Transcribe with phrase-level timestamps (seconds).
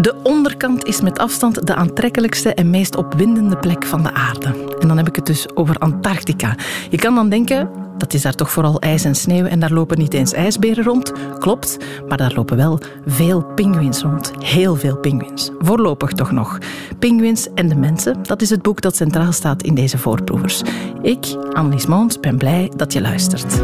[0.00, 4.76] De onderkant is met afstand de aantrekkelijkste en meest opwindende plek van de aarde.
[4.78, 6.54] En dan heb ik het dus over Antarctica.
[6.90, 9.98] Je kan dan denken, dat is daar toch vooral ijs en sneeuw en daar lopen
[9.98, 11.12] niet eens ijsberen rond.
[11.38, 11.76] Klopt,
[12.08, 14.32] maar daar lopen wel veel pinguïns rond.
[14.38, 15.50] Heel veel pinguïns.
[15.58, 16.58] Voorlopig toch nog.
[16.98, 20.62] Pinguïns en de mensen, dat is het boek dat centraal staat in deze voorproevers.
[21.02, 23.62] Ik, Annelies Moons, ben blij dat je luistert.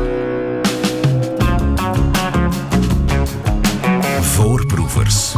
[4.20, 5.34] Voorproevers.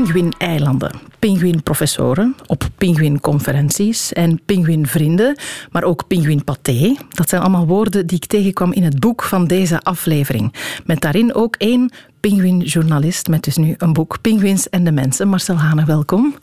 [0.00, 5.36] Pinguïneilanden, pinguïnprofessoren op pinguïnconferenties en pinguïnvrienden,
[5.70, 6.96] maar ook pinguïnpaté.
[7.08, 10.54] Dat zijn allemaal woorden die ik tegenkwam in het boek van deze aflevering.
[10.84, 15.28] Met daarin ook één pinguïnjournalist met dus nu een boek Pinguïns en de Mensen.
[15.28, 16.34] Marcel Hane, welkom.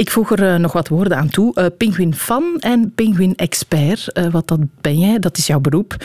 [0.00, 1.52] Ik voeg er eh, nog wat woorden aan toe.
[1.54, 4.18] Uh, pinguïn-fan en pinguïn-expert.
[4.18, 5.18] Uh, wat dat ben jij?
[5.18, 5.96] Dat is jouw beroep.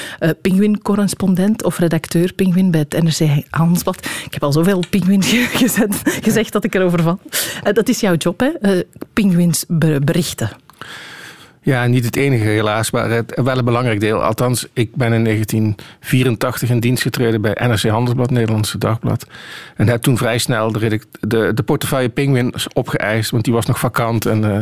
[0.42, 4.06] Pinguïn-correspondent of redacteur pinguïn bij het NRC Handelsblad.
[4.26, 5.24] Ik heb al zoveel pinguïn
[5.62, 7.20] gezet, gezegd dat ik erover val.
[7.74, 8.82] dat is jouw job, hè?
[9.14, 9.66] pinguïns
[10.04, 10.50] berichten.
[11.66, 14.24] Ja, niet het enige helaas, maar het, wel een belangrijk deel.
[14.24, 19.28] Althans, ik ben in 1984 in dienst getreden bij NRC Handelsblad, Nederlandse Dagblad.
[19.76, 23.80] En heb toen vrij snel de, de, de portefeuille Penguin opgeëist, want die was nog
[23.80, 24.26] vakant.
[24.26, 24.60] En uh,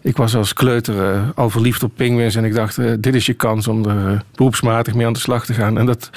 [0.00, 3.26] ik was als kleuter uh, al verliefd op penguins en ik dacht, uh, dit is
[3.26, 5.78] je kans om er beroepsmatig mee aan de slag te gaan.
[5.78, 6.10] En dat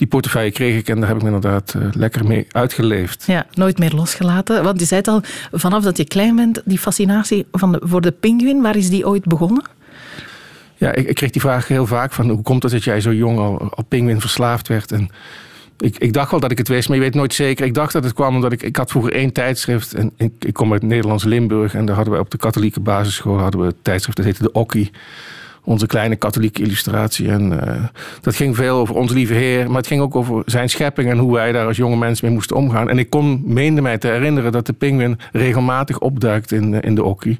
[0.00, 3.24] die portefeuille kreeg ik en daar heb ik me inderdaad uh, lekker mee uitgeleefd.
[3.26, 4.64] Ja, nooit meer losgelaten.
[4.64, 8.00] Want je zei het al, vanaf dat je klein bent, die fascinatie van de, voor
[8.00, 9.62] de pinguïn, waar is die ooit begonnen?
[10.76, 13.12] Ja, ik, ik, kreeg die vraag heel vaak van hoe komt het dat jij zo
[13.12, 14.92] jong al, al pinguïn verslaafd werd?
[14.92, 15.10] En
[15.78, 17.66] ik, ik, dacht wel dat ik het wist, maar je weet nooit zeker.
[17.66, 19.94] Ik dacht dat het kwam omdat ik, ik had vroeger één tijdschrift.
[19.94, 23.38] En ik, ik kom uit Nederlands Limburg en daar hadden we op de katholieke basisschool
[23.38, 24.90] hadden we een tijdschrift, dat heette de Okkie
[25.64, 27.28] onze kleine katholieke illustratie.
[27.28, 27.84] En uh,
[28.20, 31.18] dat ging veel over onze lieve Heer, maar het ging ook over zijn schepping en
[31.18, 32.88] hoe wij daar als jonge mensen mee moesten omgaan.
[32.88, 36.94] En ik kon, meende mij te herinneren dat de pinguïn regelmatig opduikt in, uh, in
[36.94, 37.38] de okkie.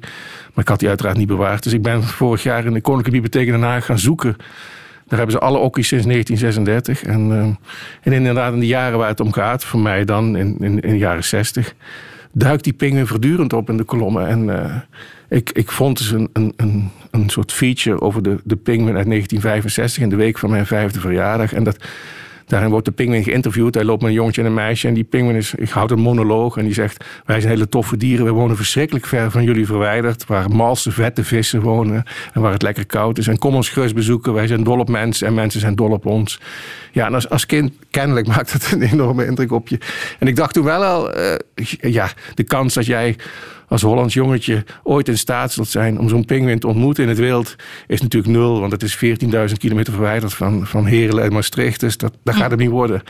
[0.53, 1.63] Maar ik had die uiteraard niet bewaard.
[1.63, 4.35] Dus ik ben vorig jaar in de Koninklijke Bibliotheek in gaan zoeken.
[5.07, 7.03] Daar hebben ze alle okkies sinds 1936.
[7.03, 7.37] En, uh,
[8.01, 10.91] en inderdaad, in de jaren waar het om gaat, voor mij dan in, in, in
[10.91, 11.73] de jaren 60,
[12.31, 14.27] duikt die pinguïn voortdurend op in de kolommen.
[14.27, 14.49] En
[15.31, 19.05] ik, ik vond dus een, een, een, een soort feature over de, de Penguin uit
[19.05, 21.53] 1965 in de week van mijn vijfde verjaardag.
[21.53, 21.83] En dat,
[22.47, 23.73] daarin wordt de Penguin geïnterviewd.
[23.73, 24.87] Hij loopt met een jongetje en een meisje.
[24.87, 26.57] En die Penguin is, ik houd een monoloog.
[26.57, 28.25] En die zegt: Wij zijn hele toffe dieren.
[28.25, 30.25] We wonen verschrikkelijk ver van jullie verwijderd.
[30.25, 32.03] Waar malse, vette vissen wonen.
[32.33, 33.27] En waar het lekker koud is.
[33.27, 34.33] En kom ons gerust bezoeken.
[34.33, 35.27] Wij zijn dol op mensen.
[35.27, 36.39] En mensen zijn dol op ons.
[36.91, 39.77] Ja, en als, als kind kennelijk maakt het een enorme indruk op je.
[40.19, 41.35] En ik dacht toen wel al: uh,
[41.79, 43.15] ja, de kans dat jij
[43.71, 47.17] als Hollands jongetje ooit in staat zult zijn om zo'n pinguïn te ontmoeten in het
[47.17, 47.55] wild,
[47.87, 48.59] is natuurlijk nul.
[48.59, 51.79] Want het is 14.000 kilometer verwijderd van, van Heerlen en Maastricht.
[51.79, 53.03] Dus dat, dat gaat het niet worden.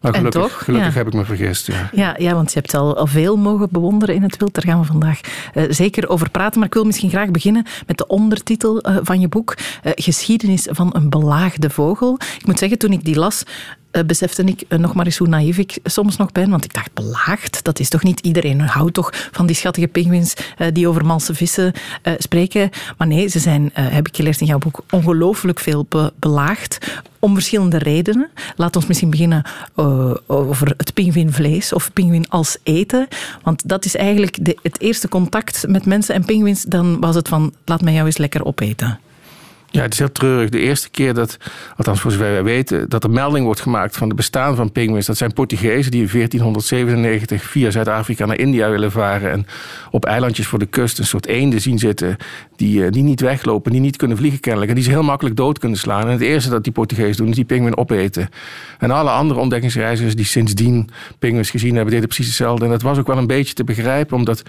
[0.00, 1.66] Maar gelukkig, toch, gelukkig heb ik me vergist.
[1.66, 1.90] Ja.
[1.92, 4.54] Ja, ja, want je hebt al, al veel mogen bewonderen in het wild.
[4.54, 5.20] Daar gaan we vandaag
[5.54, 6.58] uh, zeker over praten.
[6.58, 9.54] Maar ik wil misschien graag beginnen met de ondertitel uh, van je boek.
[9.58, 12.18] Uh, Geschiedenis van een belaagde vogel.
[12.38, 13.42] Ik moet zeggen, toen ik die las,
[13.92, 16.50] uh, besefte ik uh, nog maar eens hoe naïef ik soms nog ben.
[16.50, 20.34] Want ik dacht, belaagd, dat is toch niet iedereen houdt toch van die schattige pinguïns
[20.58, 21.72] uh, die over malse vissen
[22.18, 22.70] spreken.
[22.98, 26.78] Maar nee, ze zijn, heb ik geleerd in jouw boek, ongelooflijk veel be belaagd.
[27.18, 28.30] Om verschillende redenen.
[28.56, 29.42] Laat ons misschien beginnen
[30.26, 33.08] over het pinguïnvlees of pinguïn als eten.
[33.42, 36.62] Want dat is eigenlijk de, het eerste contact met mensen en pinguïns.
[36.62, 38.98] Dan was het van, laat mij jou eens lekker opeten.
[39.70, 40.50] Ja, het is heel treurig.
[40.50, 41.36] De eerste keer dat,
[41.76, 45.06] althans voor zover wij weten, dat er melding wordt gemaakt van het bestaan van pinguïns.
[45.06, 49.30] Dat zijn Portugezen die in 1497 via Zuid-Afrika naar India willen varen.
[49.30, 49.46] En
[49.90, 52.16] op eilandjes voor de kust een soort eenden zien zitten.
[52.58, 54.70] Die, eh, die niet weglopen, die niet kunnen vliegen kennelijk.
[54.70, 56.02] En die ze heel makkelijk dood kunnen slaan.
[56.02, 58.28] En het eerste dat die Portugezen doen, is die pinguïn opeten.
[58.78, 62.64] En alle andere ontdekkingsreizigers die sindsdien pinguïns gezien hebben, deden precies hetzelfde.
[62.64, 64.42] En dat was ook wel een beetje te begrijpen, omdat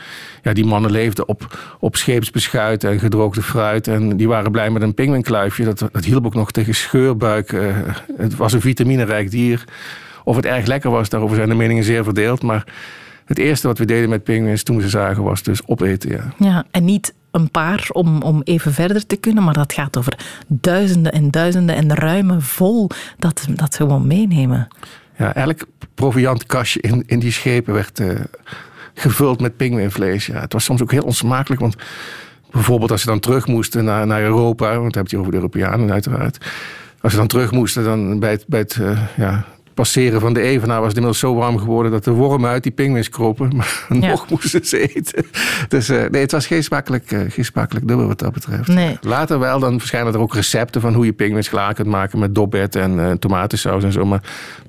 [0.43, 3.87] ja, die mannen leefden op, op scheepsbeschuit en gedroogde fruit.
[3.87, 5.63] En die waren blij met een pinguïn pinguïnkluifje.
[5.63, 7.51] Dat, dat hielp ook nog tegen scheurbuik.
[7.51, 7.77] Uh,
[8.17, 9.63] het was een vitaminerijk dier.
[10.23, 12.41] Of het erg lekker was, daarover zijn de meningen zeer verdeeld.
[12.41, 12.65] Maar
[13.25, 16.09] het eerste wat we deden met pinguïns toen ze zagen was dus opeten.
[16.09, 19.97] Ja, ja en niet een paar om, om even verder te kunnen, maar dat gaat
[19.97, 24.67] over duizenden en duizenden en ruimen vol dat, dat gewoon meenemen.
[25.17, 25.65] Ja, elk
[25.95, 28.19] proviantkastje in, in die schepen werd uh,
[28.93, 30.25] gevuld met pinguïnvlees.
[30.25, 31.75] Ja, het was soms ook heel onsmakelijk, want
[32.51, 35.37] bijvoorbeeld als ze dan terug moesten naar, naar Europa, want hebben het hier over de
[35.37, 36.45] Europeanen uiteraard.
[37.01, 39.45] Als ze dan terug moesten dan bij het, bij het uh, ja,
[39.79, 42.71] passeren van de Evenaar was het inmiddels zo warm geworden dat de wormen uit die
[42.71, 43.51] pinguïns kropen.
[43.57, 45.25] Maar nog moesten ze eten.
[45.67, 48.67] Dus uh, nee, het was geen smakelijk, uh, geen smakelijk dubbel wat dat betreft.
[48.67, 48.97] Nee.
[49.01, 52.35] Later wel, dan verschijnen er ook recepten van hoe je pinguïns klaar kunt maken met
[52.35, 54.05] dobet en uh, tomatensaus en zo.
[54.05, 54.23] Maar,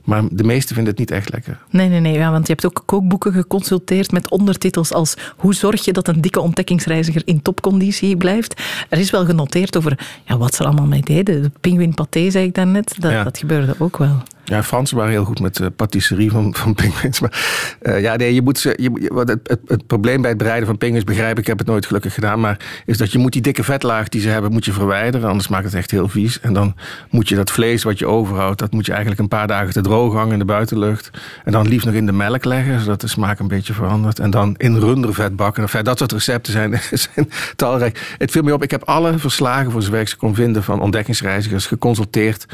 [0.05, 1.59] maar de meesten vinden het niet echt lekker.
[1.71, 2.13] Nee, nee, nee.
[2.13, 6.21] Ja, want je hebt ook kookboeken geconsulteerd met ondertitels als hoe zorg je dat een
[6.21, 8.63] dikke ontdekkingsreiziger in topconditie blijft.
[8.89, 11.43] Er is wel genoteerd over ja, wat ze er allemaal mee deden.
[11.43, 12.95] De pinguïnpaté, zei ik daarnet.
[12.99, 13.25] Dat, ja.
[13.25, 14.23] dat gebeurde ook wel.
[14.51, 17.21] Ja, Fransen waren heel goed met de patisserie van, van pinguïns.
[17.21, 20.67] Maar uh, ja, nee, je moet ze, je, het, het, het, probleem bij het bereiden
[20.67, 23.33] van pinguïns, begrijp ik, ik heb het nooit gelukkig gedaan, maar is dat je moet
[23.33, 26.41] die dikke vetlaag die ze hebben, moet je verwijderen, anders maakt het echt heel vies.
[26.41, 26.75] En dan
[27.11, 29.81] moet je dat vlees wat je overhoudt, dat moet je eigenlijk een paar dagen te
[29.81, 31.11] droog hangen in de buitenlucht.
[31.45, 34.19] En dan liefst nog in de melk leggen, zodat de smaak een beetje verandert.
[34.19, 35.63] En dan in rundervet bakken.
[35.63, 36.81] Enfin, dat soort recepten zijn,
[37.15, 38.15] zijn talrijk.
[38.19, 40.81] Het viel me op, ik heb alle verslagen voor zover ik ze kon vinden van
[40.81, 42.47] ontdekkingsreizigers geconsulteerd.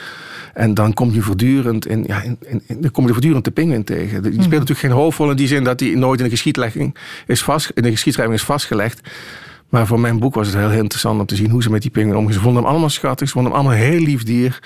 [0.57, 3.85] En dan kom je voortdurend in, ja, in, in, dan kom je voortdurend de pinguïn
[3.85, 4.23] tegen.
[4.23, 4.51] Die speelt mm.
[4.51, 7.83] natuurlijk geen hoofdrol in die zin dat hij nooit in de geschiedlegging is vast, in
[7.83, 9.01] de geschiedschrijving is vastgelegd.
[9.69, 11.91] Maar voor mijn boek was het heel, interessant om te zien hoe ze met die
[11.91, 12.33] pinguïn omgaan.
[12.33, 14.59] Ze vonden hem allemaal schattig, ze vonden hem allemaal een heel lief dier.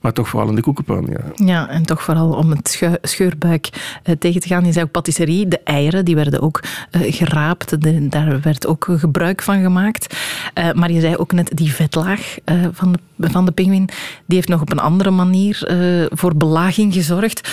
[0.00, 1.44] Maar toch vooral in de koekenpan, ja.
[1.46, 3.68] Ja, en toch vooral om het scheurbuik
[4.04, 4.64] uh, tegen te gaan.
[4.64, 7.82] Je zei ook patisserie, de eieren, die werden ook uh, geraapt.
[8.10, 10.16] Daar werd ook gebruik van gemaakt.
[10.58, 12.36] Uh, maar je zei ook net die vetlaag
[12.72, 13.88] van de, van de pinguïn,
[14.26, 15.68] die heeft nog op een andere manier
[16.10, 17.48] voor belaging gezorgd.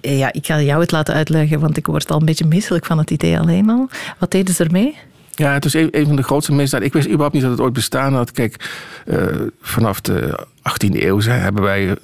[0.00, 2.98] ja, ik ga jou het laten uitleggen, want ik word al een beetje misselijk van
[2.98, 3.88] het idee alleen al.
[4.18, 4.96] Wat deden ze ermee?
[5.34, 6.86] Ja, het was een, van de grootste misdaden.
[6.86, 8.30] Ik wist überhaupt niet dat het ooit bestaan had.
[8.30, 8.70] Kijk,
[9.06, 9.24] uh,
[9.60, 11.96] vanaf de 18e eeuw hebben wij eh,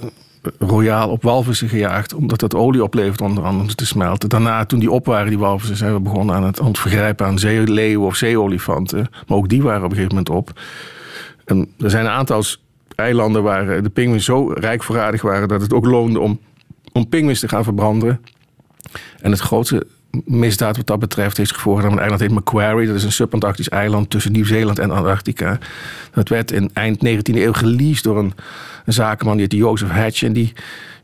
[0.59, 2.15] royaal op walvissen gejaagd.
[2.15, 4.29] Omdat dat olie oplevert onder andere te smelten.
[4.29, 8.07] Daarna, toen die op waren, die walvissen, zijn we begonnen aan het, ontvergrijpen aan zeeleeuwen
[8.07, 9.09] of zeeolifanten.
[9.27, 10.61] Maar ook die waren op een gegeven moment op.
[11.45, 12.43] En er zijn een aantal
[12.95, 15.49] eilanden waar de pinguïns zo rijk voorradig waren...
[15.49, 16.41] dat het ook loonde om,
[16.93, 18.21] om pinguïns te gaan verbranden.
[19.21, 22.87] En het grootste misdaad wat dat betreft heeft aan een eiland heet Macquarie.
[22.87, 25.59] Dat is een subantarctisch eiland tussen Nieuw-Zeeland en Antarctica.
[26.13, 28.33] Dat werd in eind 19e eeuw geleased door een,
[28.87, 30.23] zakenman die heette Joseph Hatch.
[30.23, 30.53] En die,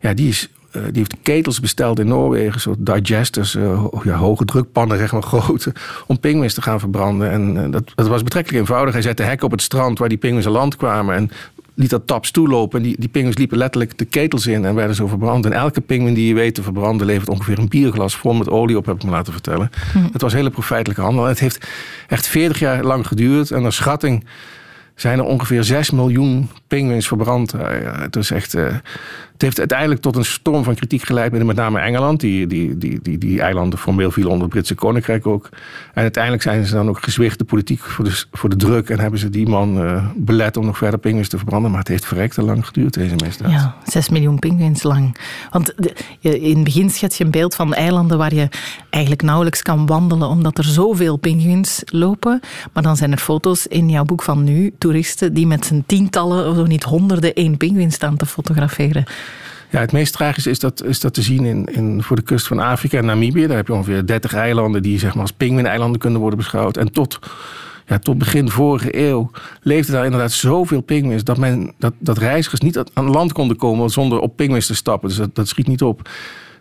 [0.01, 4.45] ja, die, is, uh, die heeft ketels besteld in Noorwegen, soort digesters, uh, ja, hoge
[4.45, 5.73] drukpannen, zeg maar grote,
[6.07, 7.31] om pinguïns te gaan verbranden.
[7.31, 8.93] En uh, dat, dat was betrekkelijk eenvoudig.
[8.93, 11.15] Hij zette hekken op het strand waar die pinguïns aan land kwamen.
[11.15, 11.31] En
[11.75, 12.79] liet dat taps toelopen.
[12.79, 15.45] En die, die pinguïns liepen letterlijk de ketels in en werden zo verbrand.
[15.45, 18.77] En elke pinguïn die je weet te verbranden levert ongeveer een bierglas vol met olie
[18.77, 19.71] op, heb ik me laten vertellen.
[19.93, 19.99] Hm.
[20.13, 21.25] Het was hele profijtelijke handel.
[21.25, 21.67] Het heeft
[22.09, 23.51] echt 40 jaar lang geduurd.
[23.51, 24.25] En naar schatting
[24.95, 27.53] zijn er ongeveer 6 miljoen pinguïns verbrand.
[27.53, 28.55] het is echt...
[28.55, 28.75] Uh,
[29.35, 32.21] het heeft uiteindelijk tot een storm van kritiek geleid, met name Engeland.
[32.21, 35.49] Die, die, die, die, die eilanden formeel vielen onder het Britse Koninkrijk ook.
[35.95, 38.91] En uiteindelijk zijn ze dan ook gezwicht de politiek voor de, voor de druk.
[38.91, 41.71] En hebben ze die man uh, belet om nog verder pinguïns te verbranden.
[41.71, 43.51] Maar het heeft verrekte lang geduurd, deze misdaad.
[43.51, 45.17] Ja, 6 miljoen pinguïns lang.
[45.51, 45.75] Want
[46.21, 48.49] in het begin schets je een beeld van eilanden waar je
[48.91, 52.41] eigenlijk nauwelijks kan wandelen, omdat er zoveel pinguïns lopen.
[52.73, 56.45] Maar dan zijn er foto's in jouw boek van nu, toeristen, die met z'n tientallen,
[56.69, 59.05] niet honderden, één pinguïn staan te fotograferen.
[59.71, 62.47] Ja, het meest tragische is dat, is dat te zien in, in, voor de kust
[62.47, 63.47] van Afrika en Namibië.
[63.47, 66.77] Daar heb je ongeveer 30 eilanden die zeg maar, als pinguïneilanden kunnen worden beschouwd.
[66.77, 67.19] En tot,
[67.87, 69.31] ja, tot begin vorige eeuw
[69.61, 73.91] leefde daar inderdaad zoveel pinguïns dat, men, dat, dat reizigers niet aan land konden komen
[73.91, 75.09] zonder op pinguïns te stappen.
[75.09, 76.03] Dus dat, dat schiet niet op.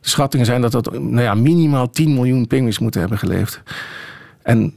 [0.02, 3.62] De schattingen zijn dat dat nou ja, minimaal 10 miljoen pinguïns moeten hebben geleefd.
[4.42, 4.74] En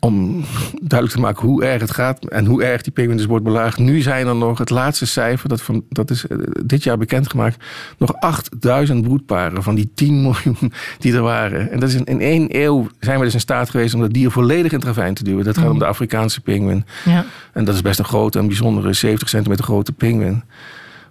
[0.00, 3.44] om duidelijk te maken hoe erg het gaat en hoe erg die pinguïn dus wordt
[3.44, 3.78] belaagd.
[3.78, 7.64] Nu zijn er nog, het laatste cijfer, dat, van, dat is eh, dit jaar bekendgemaakt,
[7.98, 11.70] nog 8000 broedparen van die 10 miljoen die er waren.
[11.70, 14.12] En dat is in, in één eeuw zijn we dus in staat geweest om dat
[14.12, 15.44] dier volledig in het ravijn te duwen.
[15.44, 15.78] Dat gaat om mm.
[15.78, 16.84] de Afrikaanse pinguïn.
[17.04, 17.24] Ja.
[17.52, 20.42] En dat is best een grote en bijzondere 70 centimeter grote pinguïn.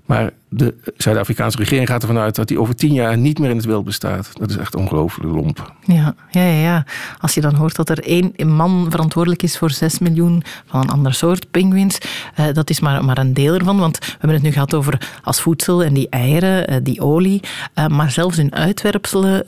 [0.08, 3.56] Maar de Zuid-Afrikaanse regering gaat ervan uit dat die over tien jaar niet meer in
[3.56, 4.30] het wild bestaat.
[4.34, 5.74] Dat is echt ongelooflijk lomp.
[5.86, 6.86] Ja, ja, ja.
[7.20, 10.90] Als je dan hoort dat er één man verantwoordelijk is voor zes miljoen van een
[10.90, 11.98] ander soort pinguïns,
[12.36, 13.80] eh, dat is maar, maar een deel ervan.
[13.80, 17.42] Want we hebben het nu gehad over als voedsel en die eieren, eh, die olie.
[17.74, 19.46] Eh, maar zelfs hun uitwerpselen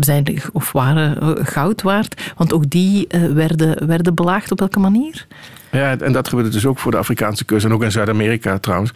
[0.00, 2.32] zijn of waren goud waard.
[2.36, 5.26] Want ook die werden, werden belaagd op welke manier?
[5.70, 8.92] Ja, en dat gebeurde dus ook voor de Afrikaanse kust en ook in Zuid-Amerika trouwens.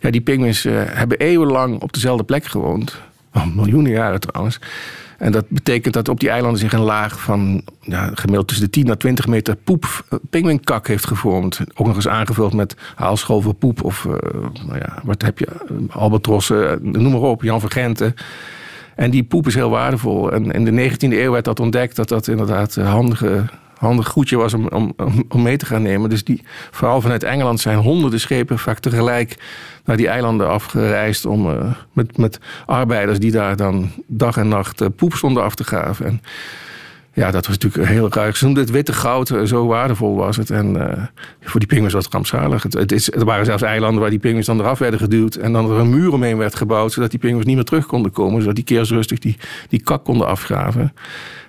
[0.00, 3.00] Ja, die pinguïns uh, hebben eeuwenlang op dezelfde plek gewoond.
[3.34, 4.60] Oh, miljoenen jaren trouwens.
[5.18, 8.72] En dat betekent dat op die eilanden zich een laag van ja, gemiddeld tussen de
[8.72, 11.60] 10 naar 20 meter poep, uh, pinguïnkak heeft gevormd.
[11.74, 14.12] Ook nog eens aangevuld met haalschoven poep of, uh,
[14.66, 15.48] nou ja, wat heb je,
[15.90, 18.14] albatrossen, noem maar op, Jan Vergenten.
[18.94, 20.32] En die poep is heel waardevol.
[20.32, 23.44] En in de 19e eeuw werd dat ontdekt dat dat inderdaad handige
[23.78, 24.94] handig goedje was om, om,
[25.28, 26.10] om mee te gaan nemen.
[26.10, 29.36] Dus die, vooral vanuit Engeland zijn honderden schepen vaak tegelijk
[29.84, 34.80] naar die eilanden afgereisd om uh, met, met arbeiders die daar dan dag en nacht
[34.80, 36.06] uh, poep stonden af te graven.
[36.06, 36.20] En
[37.12, 38.36] ja, dat was natuurlijk heel ruig.
[38.36, 40.50] Ze noemden het witte goud, eh, zo waardevol was het.
[40.50, 40.76] En
[41.40, 42.62] voor die pinguïns was het rampzalig.
[42.62, 45.34] Het, het is, er waren zelfs eilanden waar die pinguïns dan eraf werden geduwd.
[45.34, 48.12] En dan er een muur omheen werd gebouwd, zodat die pinguïns niet meer terug konden
[48.12, 48.40] komen.
[48.40, 49.36] Zodat die keersrustig die,
[49.68, 50.92] die kak konden afgraven.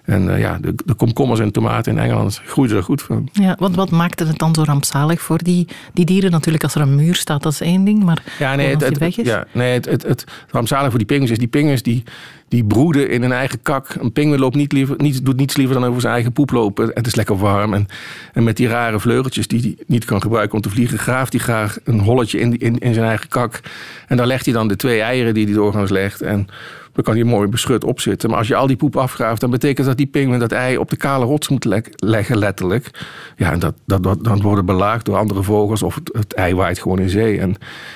[0.10, 3.30] En uh, ja, de, de komkommers en tomaten in Engeland groeiden er goed van.
[3.32, 6.32] Ja, wat, wat maakte het dan zo rampzalig voor die, die dieren?
[6.32, 8.04] Natuurlijk, als er een muur staat, dat is één ding.
[8.04, 11.38] Maar ja, nee, het, het, ja, nee, het, het, het, rampzalig voor die pinguïns is
[11.38, 12.04] die pinguïns die
[12.50, 13.96] die broeden in hun eigen kak.
[14.00, 16.91] Een pinguïn loopt niet liever, niet, doet niets liever dan over zijn eigen poep lopen.
[16.94, 17.74] Het is lekker warm.
[17.74, 17.88] En,
[18.34, 21.41] en met die rare vleugeltjes die hij niet kan gebruiken om te vliegen, graaft hij
[21.41, 23.60] graag een holletje in, in, in zijn eigen kak.
[24.08, 26.22] En daar legt hij dan de twee eieren die hij doorgaans legt.
[26.22, 26.48] En
[26.94, 28.29] dan kan hij mooi beschut opzitten.
[28.29, 30.89] Maar als je al die poep afgraaft, dan betekent dat die pinguïn dat ei op
[30.89, 31.65] de kale rots moet
[31.96, 32.89] leggen, letterlijk.
[33.38, 36.79] Ja, en dat, dat, dat, dan worden belaagd door andere vogels of het, ei waait
[36.79, 37.39] gewoon in zee.
[37.39, 37.56] En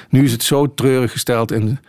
[0.10, 1.80] nu is het zo treurig gesteld in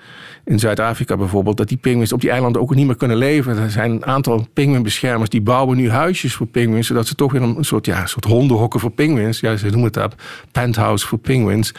[0.44, 3.58] in Zuid-Afrika bijvoorbeeld, dat die pinguïns op die ook niet meer kunnen leven.
[3.58, 7.42] Er zijn een aantal pinguïnbeschermers die bouwen nu huisjes voor pinguïns, zodat ze toch weer
[7.42, 10.14] een soort, ja, soort hondenhokken voor pinguïns, ja, ze noemen het dat,
[10.52, 11.73] penthouse voor pinguïns.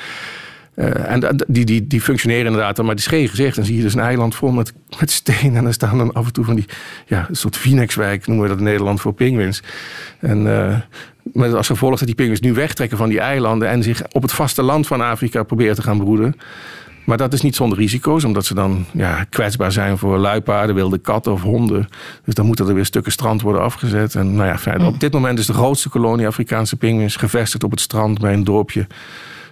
[0.76, 3.56] Uh, en die, die, die functioneren inderdaad, maar die is geen gezicht.
[3.56, 5.56] Dan zie je dus een eiland vol met, met steen.
[5.56, 6.66] En dan staan dan af en toe van die,
[7.06, 9.64] ja, een soort Phoenixwijk noemen we dat in Nederland voor pinguïns.
[10.20, 10.80] En uh,
[11.24, 14.32] met als gevolg dat die pinguïns nu wegtrekken van die eilanden en zich op het
[14.32, 16.36] vasteland van Afrika proberen te gaan broeden.
[17.06, 20.98] Maar dat is niet zonder risico's, omdat ze dan ja, kwetsbaar zijn voor luipaarden, wilde
[20.98, 21.88] katten of honden.
[22.24, 24.16] Dus dan moeten er weer stukken strand worden afgezet.
[24.16, 24.82] En nou ja, fijn.
[24.82, 28.44] op dit moment is de grootste kolonie Afrikaanse pinguïns gevestigd op het strand bij een
[28.44, 28.88] dorpje.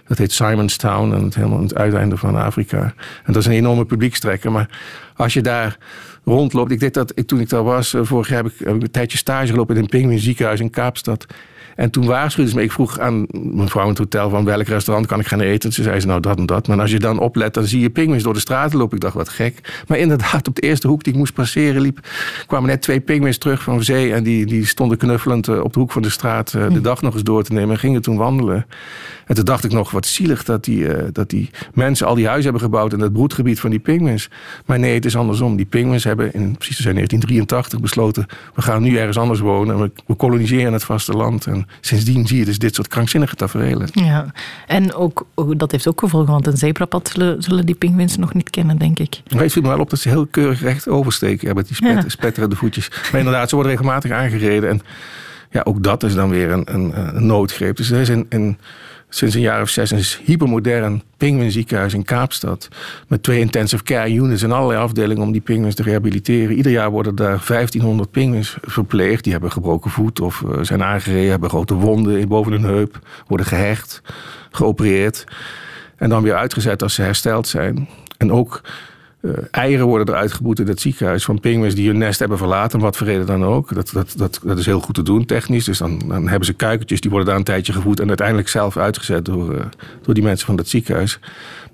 [0.06, 2.94] Dat heet Simonstown en het helemaal aan het uiteinde van Afrika.
[3.24, 4.52] En dat is een enorme publiekstrekker.
[4.52, 4.68] Maar
[5.16, 5.78] als je daar
[6.24, 6.70] rondloopt.
[6.70, 8.90] Ik deed dat, toen ik daar was, eh, vorig jaar heb ik, heb ik een
[8.90, 11.26] tijdje stage gelopen in een pinguïnziekenhuis in Kaapstad.
[11.76, 12.62] En toen waarschuwde ze me.
[12.62, 15.72] Ik vroeg aan mevrouw in het hotel van welk restaurant kan ik gaan eten.
[15.72, 16.68] Ze zei ze nou dat en dat.
[16.68, 18.96] Maar als je dan oplet, dan zie je pinguïns door de straten lopen.
[18.96, 19.84] Ik dacht wat gek.
[19.88, 21.98] Maar inderdaad, op de eerste hoek die ik moest passeren liep,
[22.46, 24.12] kwamen net twee pinguïns terug van zee.
[24.12, 26.82] En die, die stonden knuffelend eh, op de hoek van de straat eh, de hm.
[26.82, 27.70] dag nog eens door te nemen.
[27.70, 28.66] En gingen toen wandelen.
[29.26, 32.26] En toen dacht ik nog, wat zielig dat die, uh, dat die mensen al die
[32.26, 34.30] huizen hebben gebouwd in het broedgebied van die pinguïns.
[34.66, 35.56] Maar nee, het is andersom.
[35.56, 39.80] Die pinguïns hebben in precies zijn 1983 besloten, we gaan nu ergens anders wonen.
[39.80, 41.46] We, we koloniseren het vasteland.
[41.46, 43.88] En sindsdien zie je dus dit soort krankzinnige tafereelen.
[43.92, 44.26] Ja,
[44.66, 48.50] en ook, dat heeft ook gevolgen, want een zebrapad zullen, zullen die pinguïns nog niet
[48.50, 49.22] kennen, denk ik.
[49.32, 52.02] Maar het viel me wel op dat ze heel keurig recht oversteken met die spet,
[52.02, 52.08] ja.
[52.08, 52.88] spetterende voetjes.
[52.88, 54.70] Maar inderdaad, ze worden regelmatig aangereden.
[54.70, 54.80] En
[55.50, 57.76] ja, ook dat is dan weer een, een, een noodgreep.
[57.76, 58.58] Dus er is een, een
[59.16, 62.68] sinds een jaar of zes een hypermodern pinguïnziekenhuis in Kaapstad.
[63.08, 66.56] Met twee intensive care units en allerlei afdelingen om die pinguïns te rehabiliteren.
[66.56, 69.22] Ieder jaar worden daar 1500 pinguïns verpleegd.
[69.22, 73.46] Die hebben gebroken voet of eh, zijn aangereden, hebben grote wonden boven hun heup, worden
[73.46, 74.02] gehecht,
[74.50, 75.24] geopereerd.
[75.96, 77.88] En dan weer uitgezet als ze hersteld zijn.
[78.16, 78.60] En ook
[79.24, 82.80] uh, eieren worden eruit geboet in het ziekenhuis van pinguïns die hun nest hebben verlaten,
[82.80, 83.74] wat voor reden dan ook.
[83.74, 85.64] Dat, dat, dat, dat is heel goed te doen technisch.
[85.64, 88.76] Dus dan, dan hebben ze kuikentjes, die worden daar een tijdje gevoed en uiteindelijk zelf
[88.76, 89.60] uitgezet door, uh,
[90.02, 91.18] door die mensen van het ziekenhuis.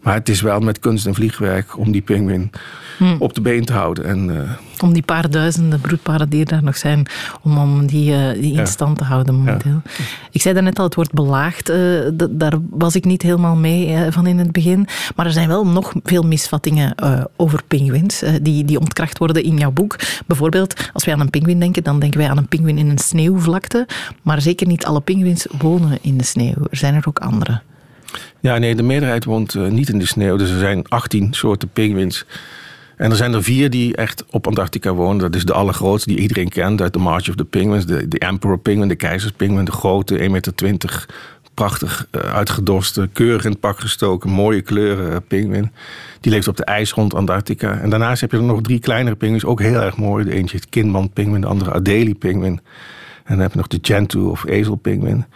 [0.01, 2.51] Maar het is wel met kunst en vliegwerk om die pinguïn
[2.97, 3.17] hmm.
[3.19, 4.05] op de been te houden.
[4.05, 4.51] En, uh,
[4.83, 7.07] om die paar duizenden broedparen die er daar nog zijn,
[7.43, 9.81] om, om die, uh, die in stand te houden momenteel.
[9.85, 10.05] Ja.
[10.31, 11.71] Ik zei daarnet al, het wordt belaagd.
[11.71, 11.77] Uh,
[12.31, 14.87] daar was ik niet helemaal mee van in het begin.
[15.17, 16.95] Maar er zijn wel nog veel misvattingen
[17.37, 19.97] over pinguïns die, die ontkracht worden in jouw boek.
[20.27, 22.99] Bijvoorbeeld, als wij aan een pinguïn denken, dan denken wij aan een pinguïn in een
[22.99, 23.87] sneeuwvlakte.
[24.23, 26.67] Maar zeker niet alle pinguïns wonen in de sneeuw.
[26.71, 27.61] Er zijn er ook andere.
[28.41, 30.37] Ja, nee, de meerderheid woont uh, niet in de sneeuw.
[30.37, 32.27] Dus er zijn 18 soorten pinguïns.
[33.01, 35.19] En er zijn er vier die echt op Antarctica wonen.
[35.19, 37.87] Dat is de allergrootste die iedereen kent uit de March of the Penguins.
[37.87, 41.07] De, de Emperor Penguin, de keizerspinguin, de grote, 1,20 meter.
[41.55, 45.73] Prachtig uh, uitgedorste, keurig in het pak gestoken, mooie kleuren uh, pinguïn.
[46.21, 47.79] Die leeft op de ijs rond Antarctica.
[47.79, 50.25] En daarnaast heb je er nog drie kleinere pinguïns, ook heel erg mooi.
[50.25, 52.61] De eentje het kinman pinguin, de andere Adelie pinguin.
[53.25, 55.27] En dan heb je nog de Gentoo of ezelpinguin.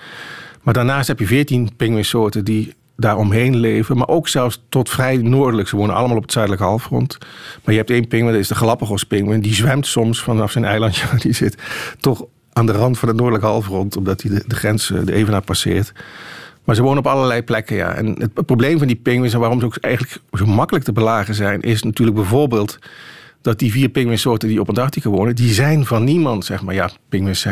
[0.64, 3.97] Maar daarnaast heb je veertien pinguïnsoorten die daaromheen leven.
[3.97, 5.68] Maar ook zelfs tot vrij noordelijk.
[5.68, 7.18] Ze wonen allemaal op het zuidelijke halfrond.
[7.64, 9.40] Maar je hebt één pinguïn, dat is de Galapagos pinguïn.
[9.40, 11.56] Die zwemt soms vanaf zijn eilandje waar die zit...
[12.00, 13.97] toch aan de rand van het noordelijke halfrond.
[13.97, 15.92] Omdat hij de, de grens, de evenaar passeert.
[16.64, 17.94] Maar ze wonen op allerlei plekken, ja.
[17.94, 19.33] En het probleem van die pinguïns...
[19.35, 21.61] en waarom ze ook eigenlijk zo makkelijk te belagen zijn...
[21.61, 22.78] is natuurlijk bijvoorbeeld
[23.45, 26.75] dat die vier pinguïnsoorten die op Antarctica wonen, die zijn van niemand, zeg maar.
[26.75, 27.47] Ja, pinguïns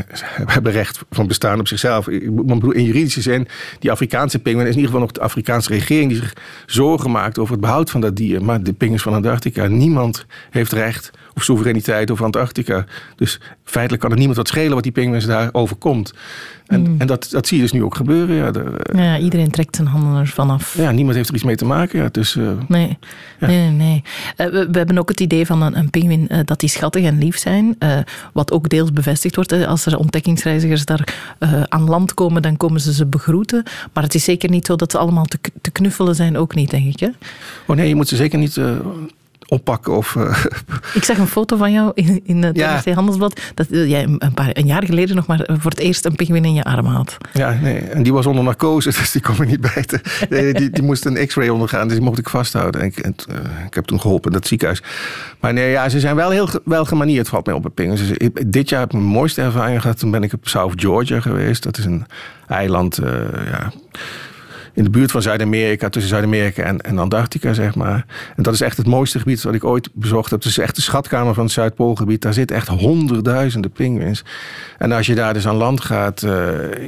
[0.47, 2.09] hebben recht van bestaan op zichzelf.
[2.09, 6.19] In juridische zin, die Afrikaanse pinguïn is in ieder geval nog de Afrikaanse regering die
[6.21, 8.45] zich zorgen maakt over het behoud van dat dier.
[8.45, 12.85] Maar de pinguïns van Antarctica, niemand heeft recht of soevereiniteit over Antarctica.
[13.17, 16.15] Dus feitelijk kan er niemand wat schelen wat die pinguïns daar overkomt.
[16.67, 16.95] En, mm.
[16.99, 18.37] en dat, dat zie je dus nu ook gebeuren.
[18.37, 18.53] Ja,
[19.03, 20.77] ja, iedereen trekt zijn handen ervan af.
[20.77, 22.03] Ja, niemand heeft er iets mee te maken.
[22.03, 22.99] Ja, dus, uh, nee.
[23.41, 24.03] nee, nee, nee.
[24.37, 27.19] Uh, we, we, hebben ook het idee van een, een uh, dat die schattig en
[27.19, 27.79] lief zijn.
[28.33, 29.53] wat ook deels bevestigd wordt.
[29.53, 31.15] als er ontdekkingsreizigers daar
[31.69, 33.63] aan land komen, dan komen ze ze begroeten.
[33.93, 36.71] Maar het is zeker niet zo dat ze allemaal te, te knuffelen zijn, ook niet,
[36.71, 37.01] denk ik.
[37.01, 37.09] Hè?
[37.67, 38.61] Oh nee, je moet ze zeker niet
[39.53, 39.97] oppakken.
[39.97, 40.45] Of, uh...
[40.95, 42.83] Ik zag een foto van jou in, in het ja.
[42.95, 43.41] Handelsblad.
[43.55, 46.55] Dat jij een, paar, een jaar geleden nog maar voor het eerst een pinguïn in
[46.55, 47.17] je arm had.
[47.33, 47.79] Ja, nee.
[47.79, 50.01] En die was onder narcose, dus die kon me niet bijten.
[50.29, 52.81] Nee, die, die moest een x-ray ondergaan, dus die mocht ik vasthouden.
[52.81, 54.83] En ik, en, uh, ik heb toen geholpen in dat ziekenhuis.
[55.41, 58.09] Maar nee, ja, ze zijn wel heel wel gemanierd, valt mij op bij pinguïns.
[58.09, 59.99] Dus dit jaar heb ik mijn mooiste ervaring gehad.
[59.99, 61.63] Toen ben ik op South Georgia geweest.
[61.63, 62.07] Dat is een
[62.47, 63.07] eiland, uh,
[63.51, 63.73] ja
[64.75, 68.07] in de buurt van Zuid-Amerika, tussen Zuid-Amerika en, Antarctica, zeg maar.
[68.37, 70.43] En dat is echt het mooiste gebied wat ik ooit bezocht heb.
[70.43, 72.23] Het is echt de schatkamer van het Zuidpoolgebied.
[72.23, 74.25] Daar zitten echt honderdduizenden pinguïns.
[74.79, 76.31] En als je daar dus aan land gaat, uh,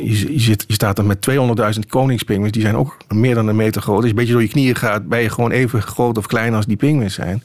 [0.00, 1.28] je, zit, je staat dan met
[1.74, 2.52] 200.000 koningspinguïns.
[2.52, 3.96] Die zijn ook meer dan een meter groot.
[3.96, 6.54] Als je een beetje door je knieën gaat, ben je gewoon even groot of klein
[6.54, 7.42] als die pinguïns zijn.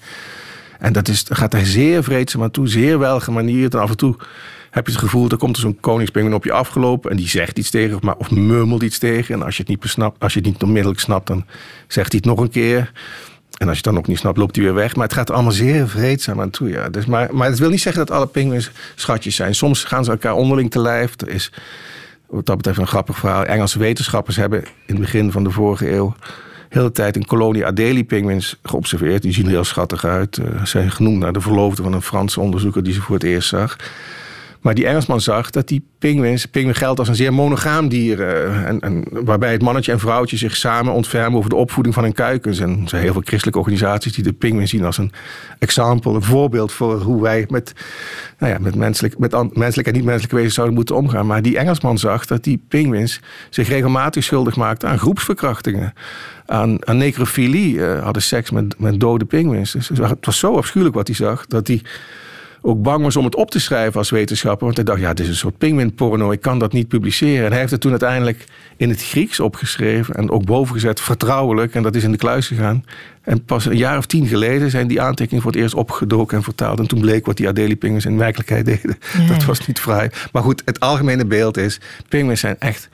[0.79, 3.73] En dat is, gaat daar zeer vreedzaam aan toe, zeer welgemanierd.
[3.73, 4.15] En af en toe
[4.69, 7.57] heb je het gevoel, er komt er zo'n koningspinguïn op je afgelopen en die zegt
[7.57, 9.35] iets tegen of, of murmelt iets tegen.
[9.35, 11.45] En als je het niet besnapt, als je het niet onmiddellijk snapt, dan
[11.87, 12.91] zegt hij het nog een keer.
[13.57, 14.95] En als je het dan ook niet snapt, loopt hij weer weg.
[14.95, 16.69] Maar het gaat allemaal zeer vreedzaam aan toe.
[16.69, 16.89] Ja.
[16.89, 19.55] Dus, maar, maar het wil niet zeggen dat alle pinguïns schatjes zijn.
[19.55, 21.21] Soms gaan ze elkaar onderling te lijf.
[21.21, 21.51] Er is
[22.27, 23.45] wat dat betreft een grappig verhaal.
[23.45, 26.15] Engelse wetenschappers hebben in het begin van de vorige eeuw
[26.69, 29.21] de hele tijd een kolonie Adelie-pinguïns geobserveerd.
[29.21, 30.35] Die zien er heel schattig uit.
[30.35, 33.23] Ze uh, zijn genoemd naar de verloofde van een Franse onderzoeker die ze voor het
[33.23, 33.75] eerst zag.
[34.61, 38.19] Maar die Engelsman zag dat die pinguïns, pinguïn geldt als een zeer monogaam dier.
[38.19, 42.03] Uh, en, en, waarbij het mannetje en vrouwtje zich samen ontfermen over de opvoeding van
[42.03, 42.59] hun kuikens.
[42.59, 45.11] En er zijn heel veel christelijke organisaties die de pinguïn zien als een
[45.59, 47.73] example, een voorbeeld voor hoe wij met,
[48.37, 51.27] nou ja, met, menselijk, met menselijke en niet-menselijke wezens zouden moeten omgaan.
[51.27, 55.93] Maar die Engelsman zag dat die pinguïns zich regelmatig schuldig maakten aan groepsverkrachtingen.
[56.45, 59.71] Aan, aan necrofilie, uh, hadden seks met, met dode pinguïns.
[59.71, 61.81] Dus het was zo afschuwelijk wat hij zag, dat hij
[62.61, 64.63] ook bang was om het op te schrijven als wetenschapper.
[64.63, 67.45] Want hij dacht, ja, dit is een soort pinguïnporno, ik kan dat niet publiceren.
[67.45, 68.45] En hij heeft het toen uiteindelijk
[68.77, 71.75] in het Grieks opgeschreven en ook bovengezet, vertrouwelijk.
[71.75, 72.85] En dat is in de kluis gegaan.
[73.21, 76.43] En pas een jaar of tien geleden zijn die aantekeningen voor het eerst opgedoken en
[76.43, 76.79] vertaald.
[76.79, 78.97] En toen bleek wat die Adelie-pinguïns in werkelijkheid deden.
[79.27, 80.11] Dat was niet vrij.
[80.31, 82.89] Maar goed, het algemene beeld is, pinguïns zijn echt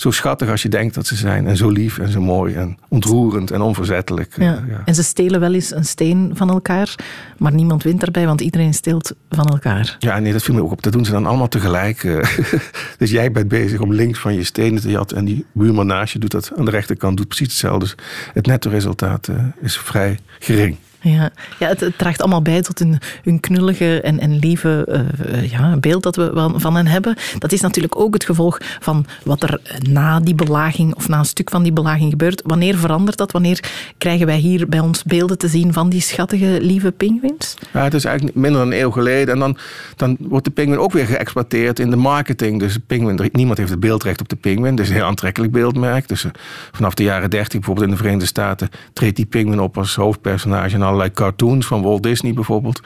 [0.00, 1.46] zo schattig als je denkt dat ze zijn.
[1.46, 4.34] En zo lief en zo mooi en ontroerend en onverzettelijk.
[4.38, 4.64] Ja.
[4.68, 4.82] ja.
[4.84, 6.94] En ze stelen wel eens een steen van elkaar,
[7.38, 9.96] maar niemand wint daarbij, want iedereen steelt van elkaar.
[9.98, 10.82] Ja, nee, dat viel me ook op.
[10.82, 12.04] Dat doen ze dan allemaal tegelijk.
[12.04, 12.36] Eh.
[12.98, 16.12] dus jij bent bezig om links van je stenen te jatten en die buurman naast
[16.12, 17.78] je doet dat aan de rechterkant, doet precies hetzelfde.
[17.78, 17.94] Dus
[18.32, 20.76] het netto resultaat eh, is vrij gering.
[21.00, 25.76] Ja, ja het, draagt allemaal bij tot een, een knullige en, en lieve uh, ja,
[25.76, 27.16] beeld dat we van hen hebben.
[27.38, 31.24] Dat is natuurlijk ook het gevolg van wat er na die belaging of na een
[31.24, 32.42] stuk van die belaging gebeurt.
[32.44, 33.32] Wanneer verandert dat?
[33.32, 33.64] Wanneer
[33.98, 37.54] krijgen wij hier bij ons beelden te zien van die schattige, lieve pinguïns?
[37.72, 39.34] Ja, het is eigenlijk minder dan een eeuw geleden.
[39.34, 39.56] En dan,
[39.96, 42.60] dan wordt de pinguïn ook weer geëxploiteerd in de marketing.
[42.60, 44.78] Dus pinguïn, niemand heeft het beeldrecht op de pinguïn.
[44.78, 46.08] Is een heel aantrekkelijk beeldmerk.
[46.08, 46.30] Dus uh,
[46.72, 50.76] vanaf de jaren dertig, bijvoorbeeld in de Verenigde Staten, treedt die pinguïn op als hoofdpersonage
[50.90, 52.80] allerlei cartoons van Walt Disney bijvoorbeeld.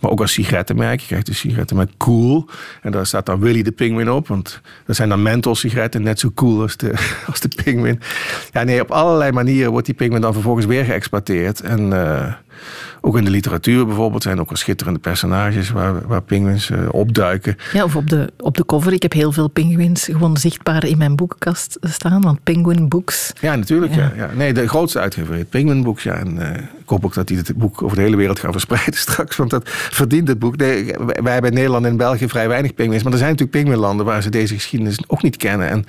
[0.00, 1.00] Maar ook als sigarettenmerk.
[1.00, 2.48] Je krijgt de sigaretten met cool.
[2.82, 4.28] En daar staat dan Willy de Penguin op.
[4.28, 6.92] Want dat zijn dan menthol sigaretten net zo cool als de,
[7.30, 8.00] als de penguin.
[8.52, 11.60] Ja, nee, op allerlei manieren wordt die penguin dan vervolgens weer geëxploiteerd.
[11.60, 12.32] En uh,
[13.04, 17.56] ook in de literatuur bijvoorbeeld zijn ook wel schitterende personages waar, waar pinguïns uh, opduiken.
[17.72, 18.92] Ja, of op de, op de cover.
[18.92, 23.32] Ik heb heel veel pinguïns gewoon zichtbaar in mijn boekenkast staan, want Penguin Books.
[23.40, 23.94] Ja, natuurlijk.
[23.94, 24.12] Ja.
[24.16, 26.02] Ja, Nee, de grootste uitgever heet Penguin Books.
[26.02, 28.52] Ja, en uh, ik hoop ook dat die het boek over de hele wereld gaan
[28.52, 30.56] verspreiden straks, want dat verdient het boek.
[30.56, 34.06] Nee, wij hebben in Nederland en België vrij weinig pinguïns, maar er zijn natuurlijk pinguïnlanden
[34.06, 35.68] waar ze deze geschiedenis ook niet kennen.
[35.68, 35.84] En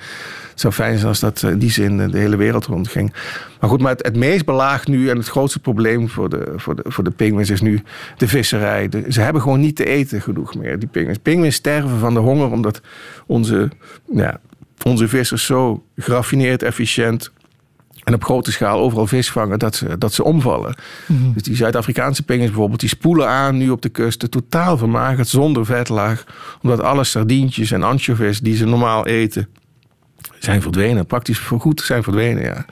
[0.54, 3.12] het zou fijn zijn als dat in die zin de hele wereld rondging.
[3.60, 6.76] Maar goed, maar het, het meest belaagd nu en het grootste probleem voor de, voor
[6.76, 7.82] de, voor de pinguïns is nu
[8.16, 8.88] de visserij.
[9.08, 11.18] ze hebben gewoon niet te eten genoeg meer, die pinguïns.
[11.18, 12.80] Pinguïns sterven van de honger omdat
[13.26, 13.70] onze,
[14.12, 14.40] ja,
[14.82, 17.32] onze vissers zo geraffineerd, efficiënt
[18.04, 20.74] en op grote schaal overal vis vangen dat ze, dat ze omvallen.
[21.06, 21.32] Mhm.
[21.32, 25.66] Dus die Zuid-Afrikaanse pinguïns bijvoorbeeld, die spoelen aan nu op de kusten, totaal vermagerd, zonder
[25.66, 26.24] vetlaag.
[26.62, 29.48] Omdat alle sardientjes en anchovies die ze normaal eten,
[30.38, 31.06] zijn verdwenen.
[31.06, 32.64] Praktisch voorgoed zijn verdwenen, ja.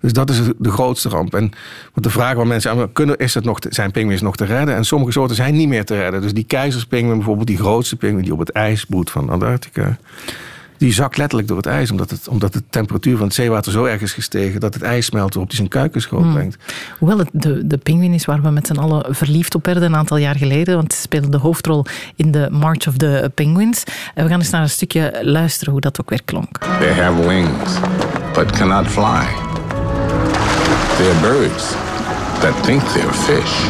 [0.00, 1.34] Dus dat is de grootste ramp.
[1.34, 1.50] En
[1.94, 4.74] wat de vraag waar mensen aan kunnen, is het nog, zijn pinguïns nog te redden?
[4.74, 6.20] En sommige soorten zijn niet meer te redden.
[6.20, 9.98] Dus die keizerspinguïn, bijvoorbeeld die grootste pinguïn die op het ijs broedt van Antarctica
[10.78, 11.90] die zakt letterlijk door het ijs.
[11.90, 15.06] Omdat, het, omdat de temperatuur van het zeewater zo erg is gestegen dat het ijs
[15.06, 16.32] smelt waarop hij zijn kuikens groot hmm.
[16.32, 16.56] brengt.
[16.98, 19.96] Hoewel het de, de pinguïn is waar we met z'n allen verliefd op werden een
[19.96, 20.76] aantal jaar geleden.
[20.76, 21.84] Want ze speelde de hoofdrol
[22.16, 23.84] in de March of the Penguins.
[24.14, 26.58] En we gaan eens naar een stukje luisteren hoe dat ook weer klonk.
[26.58, 27.78] They have wings,
[28.34, 29.26] but cannot fly.
[30.96, 31.74] They're birds
[32.40, 33.68] that think they're fish.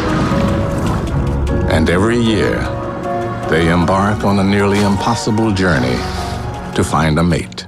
[1.71, 2.68] And every year
[3.49, 6.18] they embark on a nearly impossible journey
[6.79, 7.67] to find a mate.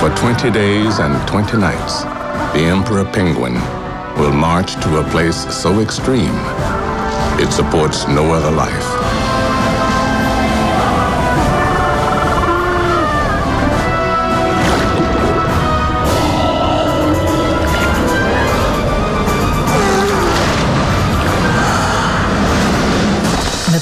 [0.00, 2.04] For 20 days and 20 nights,
[2.54, 3.52] the emperor penguin
[4.16, 6.34] will march to a place so extreme
[7.38, 9.01] it supports no other life.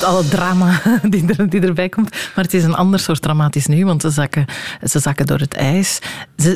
[0.05, 2.11] Alle drama die, er, erbij komt.
[2.11, 4.45] Maar het is een ander soort dramatisch nu, want ze zakken,
[4.85, 5.99] ze zakken door het ijs.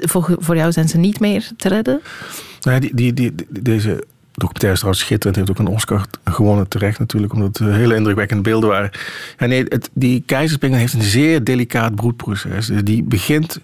[0.02, 2.00] Voor, jou zijn ze niet meer te redden?
[2.60, 5.36] Nou, die, die, deze documentaire is trouwens schitterend.
[5.36, 7.32] Heeft ook een Oscar gewonnen terecht natuurlijk.
[7.32, 8.90] Omdat het hele indrukwekkende beelden waren.
[9.38, 12.66] Nee, het, die keizerspinguin heeft een zeer delicaat broedproces.
[12.66, 13.60] Dus die begint